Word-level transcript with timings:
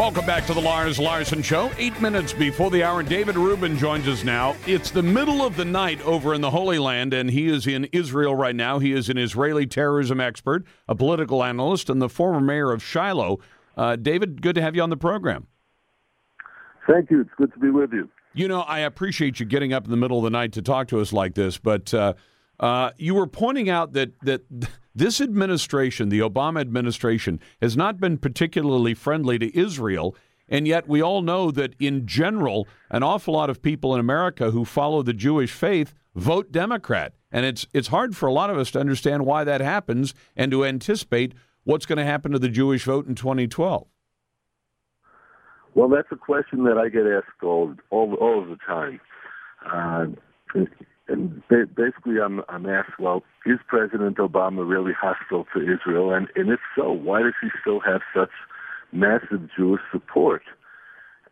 Welcome 0.00 0.24
back 0.24 0.46
to 0.46 0.54
the 0.54 0.62
Lars 0.62 0.98
Larson 0.98 1.42
Show. 1.42 1.70
Eight 1.76 2.00
minutes 2.00 2.32
before 2.32 2.70
the 2.70 2.82
hour, 2.82 3.02
David 3.02 3.36
Rubin 3.36 3.76
joins 3.76 4.08
us 4.08 4.24
now. 4.24 4.56
It's 4.66 4.90
the 4.90 5.02
middle 5.02 5.42
of 5.42 5.56
the 5.56 5.64
night 5.66 6.00
over 6.06 6.32
in 6.32 6.40
the 6.40 6.48
Holy 6.50 6.78
Land, 6.78 7.12
and 7.12 7.28
he 7.28 7.48
is 7.48 7.66
in 7.66 7.84
Israel 7.92 8.34
right 8.34 8.56
now. 8.56 8.78
He 8.78 8.92
is 8.92 9.10
an 9.10 9.18
Israeli 9.18 9.66
terrorism 9.66 10.18
expert, 10.18 10.64
a 10.88 10.94
political 10.94 11.44
analyst, 11.44 11.90
and 11.90 12.00
the 12.00 12.08
former 12.08 12.40
mayor 12.40 12.72
of 12.72 12.82
Shiloh. 12.82 13.40
Uh, 13.76 13.96
David, 13.96 14.40
good 14.40 14.54
to 14.54 14.62
have 14.62 14.74
you 14.74 14.80
on 14.80 14.88
the 14.88 14.96
program. 14.96 15.48
Thank 16.90 17.10
you. 17.10 17.20
It's 17.20 17.30
good 17.36 17.52
to 17.52 17.58
be 17.58 17.68
with 17.68 17.92
you. 17.92 18.08
You 18.32 18.48
know, 18.48 18.62
I 18.62 18.78
appreciate 18.78 19.38
you 19.38 19.44
getting 19.44 19.74
up 19.74 19.84
in 19.84 19.90
the 19.90 19.98
middle 19.98 20.16
of 20.16 20.24
the 20.24 20.30
night 20.30 20.52
to 20.52 20.62
talk 20.62 20.88
to 20.88 21.00
us 21.00 21.12
like 21.12 21.34
this, 21.34 21.58
but 21.58 21.92
uh, 21.92 22.14
uh, 22.58 22.92
you 22.96 23.14
were 23.14 23.26
pointing 23.26 23.68
out 23.68 23.92
that 23.92 24.18
that 24.22 24.44
this 25.00 25.20
administration, 25.20 26.10
the 26.10 26.20
Obama 26.20 26.60
administration, 26.60 27.40
has 27.62 27.74
not 27.74 27.98
been 27.98 28.18
particularly 28.18 28.92
friendly 28.92 29.38
to 29.38 29.58
Israel. 29.58 30.14
And 30.46 30.68
yet, 30.68 30.86
we 30.86 31.00
all 31.00 31.22
know 31.22 31.50
that 31.52 31.74
in 31.80 32.06
general, 32.06 32.68
an 32.90 33.02
awful 33.02 33.32
lot 33.32 33.48
of 33.48 33.62
people 33.62 33.94
in 33.94 34.00
America 34.00 34.50
who 34.50 34.66
follow 34.66 35.02
the 35.02 35.14
Jewish 35.14 35.52
faith 35.52 35.94
vote 36.14 36.52
Democrat. 36.52 37.14
And 37.32 37.46
it's, 37.46 37.66
it's 37.72 37.88
hard 37.88 38.14
for 38.14 38.26
a 38.26 38.32
lot 38.32 38.50
of 38.50 38.58
us 38.58 38.70
to 38.72 38.80
understand 38.80 39.24
why 39.24 39.42
that 39.42 39.62
happens 39.62 40.12
and 40.36 40.50
to 40.52 40.66
anticipate 40.66 41.32
what's 41.64 41.86
going 41.86 41.98
to 41.98 42.04
happen 42.04 42.32
to 42.32 42.38
the 42.38 42.50
Jewish 42.50 42.84
vote 42.84 43.06
in 43.06 43.14
2012. 43.14 43.86
Well, 45.74 45.88
that's 45.88 46.08
a 46.10 46.16
question 46.16 46.64
that 46.64 46.76
I 46.76 46.90
get 46.90 47.06
asked 47.06 47.42
all, 47.42 47.74
all, 47.88 48.12
all 48.14 48.44
the 48.44 48.58
time. 48.66 49.00
Uh, 49.64 50.06
basically, 51.50 52.16
I'm 52.24 52.42
I'm 52.48 52.66
asked, 52.66 52.98
well, 52.98 53.22
is 53.46 53.58
President 53.66 54.18
Obama 54.18 54.68
really 54.68 54.92
hostile 54.92 55.46
to 55.54 55.60
Israel? 55.60 56.12
And 56.12 56.28
and 56.36 56.50
if 56.50 56.60
so, 56.76 56.90
why 56.92 57.22
does 57.22 57.34
he 57.42 57.48
still 57.60 57.80
have 57.80 58.00
such 58.14 58.30
massive 58.92 59.48
Jewish 59.56 59.82
support? 59.92 60.42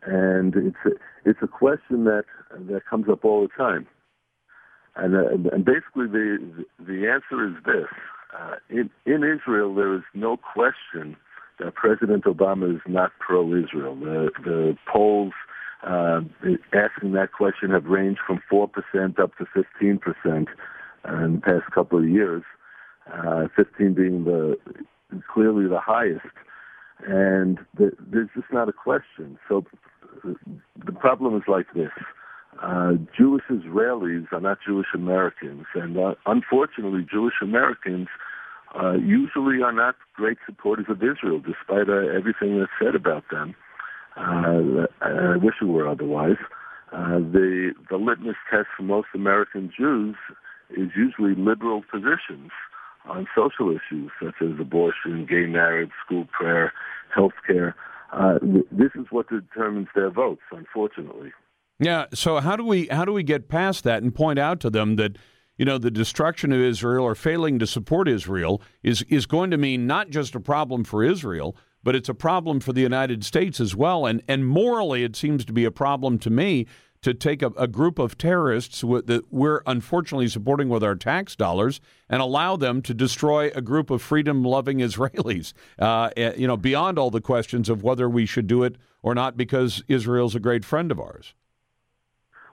And 0.03 0.55
it's 0.55 0.77
a, 0.85 1.29
it's 1.29 1.39
a 1.41 1.47
question 1.47 2.05
that 2.05 2.23
that 2.67 2.81
comes 2.89 3.07
up 3.09 3.25
all 3.25 3.41
the 3.41 3.53
time. 3.57 3.87
And, 4.95 5.15
uh, 5.15 5.49
and 5.53 5.65
basically, 5.65 6.07
the 6.07 6.65
the 6.79 7.07
answer 7.07 7.47
is 7.47 7.53
this: 7.65 7.87
uh, 8.37 8.55
in 8.69 8.89
in 9.05 9.23
Israel, 9.23 9.73
there 9.73 9.93
is 9.95 10.03
no 10.13 10.37
question 10.37 11.15
that 11.59 11.75
President 11.75 12.23
Obama 12.23 12.73
is 12.73 12.81
not 12.87 13.11
pro-Israel. 13.19 13.95
The 13.95 14.31
the 14.43 14.77
polls 14.91 15.33
uh, 15.83 16.21
asking 16.73 17.13
that 17.13 17.31
question 17.35 17.71
have 17.71 17.85
ranged 17.85 18.19
from 18.25 18.41
4% 18.51 19.19
up 19.19 19.31
to 19.37 19.45
15% 19.45 19.99
in 20.25 20.45
the 21.05 21.41
past 21.43 21.71
couple 21.73 21.99
of 21.99 22.09
years, 22.09 22.43
uh, 23.13 23.47
15 23.55 23.93
being 23.93 24.25
the 24.25 24.57
clearly 25.33 25.67
the 25.67 25.79
highest. 25.79 26.25
And 27.07 27.59
the, 27.77 27.91
there's 28.11 28.29
just 28.35 28.51
not 28.51 28.67
a 28.67 28.73
question. 28.73 29.39
So 29.47 29.65
the 30.23 30.91
problem 30.91 31.35
is 31.37 31.43
like 31.47 31.67
this. 31.73 31.91
Uh, 32.61 32.93
Jewish 33.17 33.43
Israelis 33.49 34.31
are 34.33 34.41
not 34.41 34.57
Jewish 34.65 34.87
Americans, 34.93 35.65
and 35.75 35.97
uh, 35.97 36.15
unfortunately, 36.25 37.07
Jewish 37.09 37.35
Americans 37.41 38.07
uh, 38.75 38.93
usually 38.93 39.61
are 39.63 39.71
not 39.71 39.95
great 40.13 40.37
supporters 40.45 40.87
of 40.89 40.97
Israel, 40.97 41.39
despite 41.39 41.87
uh, 41.87 42.07
everything 42.13 42.59
that's 42.59 42.71
said 42.81 42.95
about 42.95 43.23
them. 43.31 43.55
Uh, 44.19 44.87
I 45.01 45.37
wish 45.37 45.55
it 45.61 45.65
were 45.65 45.87
otherwise. 45.87 46.37
Uh, 46.91 47.19
the 47.19 47.73
the 47.89 47.97
litmus 47.97 48.35
test 48.49 48.67
for 48.75 48.83
most 48.83 49.07
American 49.13 49.71
Jews 49.75 50.15
is 50.71 50.89
usually 50.95 51.35
liberal 51.35 51.83
positions 51.89 52.51
on 53.05 53.27
social 53.35 53.69
issues 53.71 54.11
such 54.21 54.35
as 54.41 54.59
abortion, 54.59 55.25
gay 55.25 55.45
marriage, 55.45 55.91
school 56.05 56.25
prayer, 56.25 56.73
health 57.13 57.33
care. 57.47 57.75
Uh, 58.11 58.39
this 58.71 58.91
is 58.95 59.05
what 59.09 59.27
determines 59.29 59.87
their 59.95 60.09
votes, 60.09 60.41
unfortunately. 60.51 61.31
Yeah. 61.79 62.05
So 62.13 62.39
how 62.39 62.55
do 62.55 62.65
we 62.65 62.87
how 62.87 63.05
do 63.05 63.13
we 63.13 63.23
get 63.23 63.47
past 63.47 63.83
that 63.85 64.03
and 64.03 64.13
point 64.13 64.39
out 64.39 64.59
to 64.61 64.69
them 64.69 64.97
that 64.97 65.17
you 65.57 65.65
know 65.65 65.77
the 65.77 65.91
destruction 65.91 66.51
of 66.51 66.59
Israel 66.59 67.05
or 67.05 67.15
failing 67.15 67.59
to 67.59 67.67
support 67.67 68.09
Israel 68.09 68.61
is 68.83 69.03
is 69.03 69.25
going 69.25 69.51
to 69.51 69.57
mean 69.57 69.87
not 69.87 70.09
just 70.09 70.35
a 70.35 70.39
problem 70.39 70.83
for 70.83 71.03
Israel, 71.03 71.55
but 71.83 71.95
it's 71.95 72.09
a 72.09 72.13
problem 72.13 72.59
for 72.59 72.73
the 72.73 72.81
United 72.81 73.23
States 73.23 73.59
as 73.59 73.75
well. 73.75 74.05
And 74.05 74.21
and 74.27 74.47
morally, 74.47 75.03
it 75.03 75.15
seems 75.15 75.45
to 75.45 75.53
be 75.53 75.65
a 75.65 75.71
problem 75.71 76.19
to 76.19 76.29
me 76.29 76.65
to 77.01 77.13
take 77.13 77.41
a, 77.41 77.47
a 77.57 77.67
group 77.67 77.97
of 77.97 78.17
terrorists 78.17 78.81
that 78.81 79.23
we're 79.29 79.61
unfortunately 79.65 80.27
supporting 80.27 80.67
with 80.67 80.83
our 80.83 80.95
tax 80.95 81.35
dollars 81.35 81.79
and 82.09 82.21
allow 82.21 82.57
them 82.57 82.81
to 82.81 82.93
destroy 82.93 83.49
a 83.55 83.61
group 83.61 83.89
of 83.89 84.01
freedom-loving 84.01 84.77
Israelis. 84.79 85.53
Uh, 85.77 86.09
eh, 86.17 86.33
you 86.35 86.47
know, 86.47 86.57
beyond 86.57 86.99
all 86.99 87.09
the 87.09 87.21
questions 87.21 87.69
of 87.69 87.83
whether 87.83 88.09
we 88.09 88.25
should 88.25 88.47
do 88.47 88.63
it 88.63 88.75
or 89.01 89.15
not, 89.15 89.37
because 89.37 89.81
Israel's 89.87 90.35
a 90.35 90.39
great 90.39 90.65
friend 90.65 90.91
of 90.91 90.99
ours. 90.99 91.33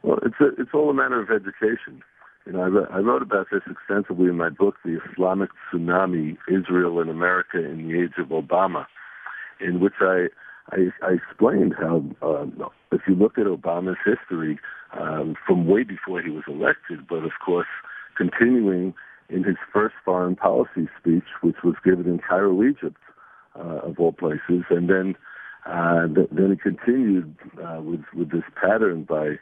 Well, 0.05 0.19
it's 0.25 0.37
a, 0.41 0.61
it's 0.61 0.71
all 0.73 0.91
a 0.91 0.95
matter 0.95 1.21
of 1.21 1.31
education. 1.31 2.03
You 2.47 2.53
know, 2.53 2.87
I, 2.93 2.99
I 2.99 2.99
wrote 3.01 3.23
about 3.23 3.49
this 3.51 3.63
extensively 3.69 4.27
in 4.27 4.37
my 4.37 4.51
book, 4.51 4.77
The 4.85 5.01
Islamic 5.11 5.51
Tsunami: 5.73 6.37
Israel 6.49 7.01
and 7.01 7.11
America 7.11 7.59
in 7.59 7.89
the 7.89 8.01
Age 8.01 8.13
of 8.19 8.29
Obama 8.29 8.87
in 9.61 9.81
which 9.81 9.95
I 10.01 10.27
I, 10.73 10.89
I 11.03 11.13
explained 11.13 11.75
how 11.79 12.03
uh, 12.23 12.47
if 12.91 13.03
you 13.07 13.15
look 13.15 13.39
at 13.39 13.47
Obama's 13.47 13.99
history 14.05 14.59
um, 14.99 15.37
from 15.47 15.67
way 15.67 15.85
before 15.85 16.21
he 16.21 16.31
was 16.31 16.45
elected, 16.49 17.07
but 17.09 17.25
of 17.25 17.33
course 17.45 17.69
continuing 18.17 18.95
in 19.29 19.45
his 19.45 19.57
first 19.73 19.95
foreign 20.05 20.37
policy 20.37 20.89
speech, 20.99 21.25
which 21.41 21.57
was 21.63 21.75
given 21.85 22.07
in 22.07 22.19
Cairo, 22.19 22.63
Egypt, 22.63 22.97
uh, 23.59 23.81
of 23.83 23.99
all 23.99 24.13
places, 24.13 24.65
and 24.71 24.89
then 24.89 25.15
uh, 25.67 26.07
th- 26.07 26.29
then 26.31 26.51
he 26.51 26.57
continued 26.57 27.35
uh, 27.65 27.81
with 27.81 28.05
with 28.15 28.31
this 28.31 28.45
pattern 28.61 29.05
by 29.05 29.37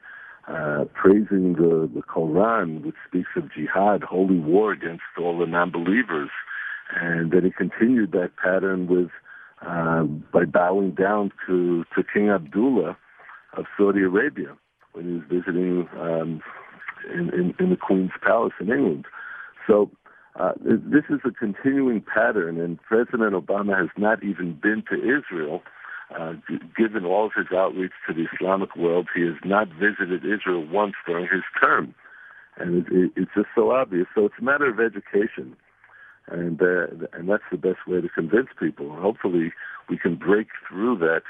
uh, 0.49 0.85
praising 0.95 1.55
the, 1.55 1.91
the 1.95 2.03
Quran, 2.03 2.85
which 2.85 2.97
speaks 3.09 3.31
of 3.37 3.53
jihad, 3.53 4.03
holy 4.03 4.39
war 4.39 4.73
against 4.73 5.03
all 5.19 5.39
the 5.39 5.47
non-believers, 5.47 6.31
and 7.01 7.33
then 7.33 7.45
he 7.45 7.51
continued 7.51 8.13
that 8.13 8.33
pattern 8.37 8.87
with 8.87 9.11
uh, 9.67 10.05
by 10.33 10.45
bowing 10.45 10.93
down 10.93 11.33
to, 11.47 11.85
to 11.95 12.03
King 12.13 12.31
Abdullah 12.31 12.97
of 13.57 13.65
Saudi 13.77 14.03
Arabia 14.03 14.57
when 14.93 15.07
he 15.07 15.13
was 15.15 15.23
visiting 15.31 15.89
um, 15.99 16.43
in, 17.13 17.31
in, 17.33 17.55
in 17.59 17.71
the 17.71 17.77
Queen's 17.77 18.11
Palace 18.23 18.53
in 18.61 18.71
England. 18.71 19.07
So 19.67 19.91
uh, 20.39 20.53
this 20.65 21.05
is 21.09 21.21
a 21.25 21.31
continuing 21.31 22.03
pattern, 22.03 22.61
and 22.61 22.81
President 22.83 23.35
Obama 23.35 23.77
has 23.79 23.91
not 23.97 24.23
even 24.23 24.59
been 24.61 24.83
to 24.91 24.97
Israel. 24.97 25.63
Uh, 26.15 26.35
given 26.77 27.05
all 27.05 27.27
of 27.27 27.33
his 27.35 27.47
outreach 27.57 27.93
to 28.07 28.15
the 28.15 28.27
Islamic 28.35 28.77
world, 28.77 29.09
he 29.15 29.23
has 29.23 29.37
not 29.45 29.69
visited 29.69 30.23
Israel 30.25 30.65
once 30.67 30.95
during 31.07 31.25
his 31.25 31.43
term. 31.61 31.95
And 32.57 32.87
it, 32.87 32.93
it, 32.93 33.11
it's 33.17 33.31
just 33.35 33.49
so 33.55 33.71
obvious. 33.73 34.07
So 34.15 34.27
it's 34.27 34.35
a 34.39 34.45
matter 34.45 34.69
of 34.69 34.79
education 34.79 35.57
and 36.29 36.61
uh, 36.61 36.87
and 37.13 37.29
that's 37.29 37.43
the 37.51 37.59
best 37.59 37.87
way 37.87 38.01
to 38.01 38.09
convince 38.09 38.49
people. 38.59 38.93
And 38.93 39.03
Hopefully, 39.03 39.53
we 39.89 39.99
can 39.99 40.17
break 40.17 40.49
through 40.69 40.99
that 40.99 41.23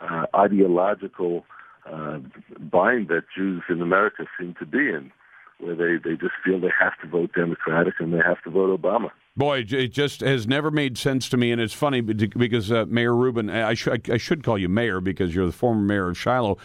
uh, 0.00 0.26
ideological 0.36 1.44
uh, 1.90 2.18
bind 2.60 3.08
that 3.08 3.24
Jews 3.34 3.62
in 3.68 3.80
America 3.80 4.24
seem 4.38 4.54
to 4.58 4.66
be 4.66 4.78
in, 4.78 5.10
where 5.58 5.74
they 5.74 5.96
they 6.02 6.16
just 6.16 6.34
feel 6.44 6.60
they 6.60 6.72
have 6.78 6.98
to 7.02 7.08
vote 7.08 7.30
Democratic 7.34 7.94
and 7.98 8.12
they 8.12 8.20
have 8.24 8.42
to 8.44 8.50
vote 8.50 8.80
Obama. 8.80 9.10
Boy, 9.34 9.64
it 9.66 9.88
just 9.88 10.20
has 10.20 10.46
never 10.46 10.70
made 10.70 10.98
sense 10.98 11.30
to 11.30 11.38
me, 11.38 11.52
and 11.52 11.60
it's 11.60 11.72
funny 11.72 12.02
because 12.02 12.70
uh, 12.70 12.84
Mayor 12.86 13.16
Rubin, 13.16 13.48
I, 13.48 13.72
sh- 13.72 13.88
I 13.88 14.18
should 14.18 14.44
call 14.44 14.58
you 14.58 14.68
Mayor 14.68 15.00
because 15.00 15.34
you're 15.34 15.46
the 15.46 15.52
former 15.52 15.80
mayor 15.80 16.10
of 16.10 16.18
Shiloh. 16.18 16.58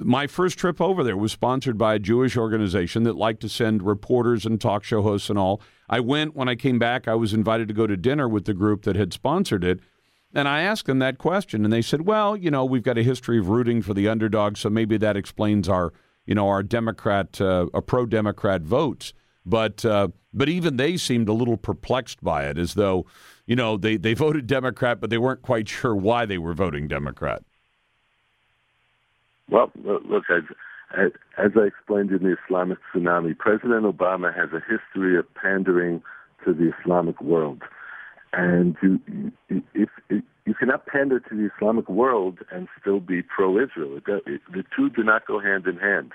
My 0.00 0.26
first 0.26 0.58
trip 0.58 0.80
over 0.80 1.02
there 1.02 1.16
was 1.16 1.32
sponsored 1.32 1.76
by 1.76 1.94
a 1.94 1.98
Jewish 1.98 2.36
organization 2.36 3.02
that 3.02 3.16
liked 3.16 3.40
to 3.40 3.48
send 3.48 3.82
reporters 3.82 4.46
and 4.46 4.60
talk 4.60 4.84
show 4.84 5.02
hosts 5.02 5.28
and 5.28 5.38
all 5.38 5.60
I 5.88 6.00
went 6.00 6.36
when 6.36 6.48
I 6.48 6.54
came 6.54 6.78
back. 6.78 7.08
I 7.08 7.14
was 7.14 7.34
invited 7.34 7.68
to 7.68 7.74
go 7.74 7.86
to 7.86 7.96
dinner 7.96 8.28
with 8.28 8.44
the 8.44 8.54
group 8.54 8.82
that 8.82 8.96
had 8.96 9.12
sponsored 9.12 9.64
it. 9.64 9.80
And 10.34 10.46
I 10.46 10.60
asked 10.60 10.86
them 10.86 10.98
that 10.98 11.18
question, 11.18 11.64
and 11.64 11.72
they 11.72 11.82
said, 11.82 12.02
"Well, 12.02 12.36
you 12.36 12.50
know, 12.50 12.64
we've 12.64 12.82
got 12.82 12.98
a 12.98 13.02
history 13.02 13.38
of 13.38 13.48
rooting 13.48 13.80
for 13.80 13.94
the 13.94 14.08
underdog, 14.08 14.58
so 14.58 14.68
maybe 14.68 14.98
that 14.98 15.16
explains 15.16 15.68
our, 15.68 15.92
you 16.26 16.34
know, 16.34 16.48
our 16.48 16.62
Democrat, 16.62 17.40
uh, 17.40 17.66
a 17.72 17.80
pro-Democrat 17.80 18.62
votes." 18.62 19.14
But 19.46 19.84
uh, 19.86 20.08
but 20.34 20.50
even 20.50 20.76
they 20.76 20.98
seemed 20.98 21.30
a 21.30 21.32
little 21.32 21.56
perplexed 21.56 22.22
by 22.22 22.44
it, 22.44 22.58
as 22.58 22.74
though, 22.74 23.06
you 23.46 23.56
know, 23.56 23.78
they 23.78 23.96
they 23.96 24.12
voted 24.12 24.46
Democrat, 24.46 25.00
but 25.00 25.08
they 25.08 25.16
weren't 25.16 25.40
quite 25.40 25.66
sure 25.66 25.96
why 25.96 26.26
they 26.26 26.36
were 26.36 26.52
voting 26.52 26.88
Democrat. 26.88 27.42
Well, 29.50 29.70
look, 29.84 30.24
I, 30.28 31.04
as 31.38 31.52
I 31.56 31.66
explained 31.66 32.10
in 32.10 32.22
the 32.22 32.36
Islamic 32.46 32.78
tsunami, 32.92 33.36
President 33.36 33.84
Obama 33.84 34.34
has 34.34 34.50
a 34.52 34.60
history 34.60 35.18
of 35.18 35.26
pandering 35.34 36.02
to 36.44 36.52
the 36.52 36.72
Islamic 36.80 37.20
world. 37.20 37.62
And 38.32 38.76
you, 38.82 39.32
if, 39.74 39.88
if, 40.10 40.22
you 40.44 40.54
cannot 40.54 40.86
pander 40.86 41.20
to 41.20 41.34
the 41.34 41.50
Islamic 41.54 41.88
world 41.90 42.38
and 42.50 42.68
still 42.80 43.00
be 43.00 43.22
pro-Israel. 43.22 44.00
the 44.06 44.64
two 44.74 44.88
do 44.88 45.02
not 45.02 45.26
go 45.26 45.38
hand 45.40 45.66
in 45.66 45.76
hand. 45.76 46.12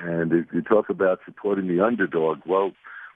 And 0.00 0.32
if 0.32 0.46
you 0.52 0.62
talk 0.62 0.88
about 0.88 1.18
supporting 1.24 1.66
the 1.66 1.84
underdog, 1.84 2.38
well, 2.46 2.70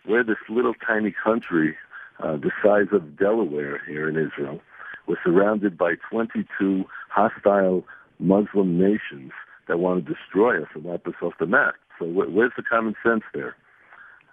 we're 0.06 0.24
this 0.24 0.36
little 0.48 0.74
tiny 0.74 1.14
country, 1.24 1.76
uh, 2.18 2.36
the 2.36 2.50
size 2.62 2.88
of 2.92 3.16
Delaware 3.16 3.80
here 3.86 4.08
in 4.08 4.16
Israel. 4.16 4.60
We're 5.06 5.22
surrounded 5.24 5.78
by 5.78 5.94
22 6.10 6.84
hostile 7.08 7.84
Muslim 8.22 8.78
nations 8.78 9.32
that 9.68 9.78
want 9.78 10.04
to 10.04 10.14
destroy 10.14 10.60
us 10.60 10.68
and 10.74 10.84
wipe 10.84 11.06
us 11.06 11.14
off 11.22 11.34
the 11.38 11.46
map. 11.46 11.74
So 11.98 12.06
where's 12.06 12.52
the 12.56 12.62
common 12.62 12.94
sense 13.04 13.22
there? 13.34 13.56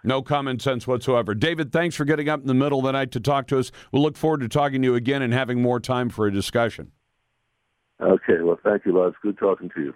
No 0.03 0.21
common 0.21 0.59
sense 0.59 0.87
whatsoever. 0.87 1.35
David, 1.35 1.71
thanks 1.71 1.95
for 1.95 2.05
getting 2.05 2.29
up 2.29 2.39
in 2.39 2.47
the 2.47 2.53
middle 2.53 2.79
of 2.79 2.85
the 2.85 2.93
night 2.93 3.11
to 3.11 3.19
talk 3.19 3.47
to 3.47 3.59
us. 3.59 3.71
We'll 3.91 4.01
look 4.01 4.15
forward 4.15 4.39
to 4.41 4.47
talking 4.47 4.81
to 4.81 4.87
you 4.87 4.95
again 4.95 5.21
and 5.21 5.33
having 5.33 5.61
more 5.61 5.79
time 5.79 6.09
for 6.09 6.25
a 6.25 6.31
discussion. 6.31 6.91
Okay, 8.01 8.41
well, 8.41 8.57
thank 8.63 8.85
you, 8.85 8.95
Lars. 8.95 9.13
Good 9.21 9.37
talking 9.37 9.69
to 9.75 9.81
you. 9.81 9.93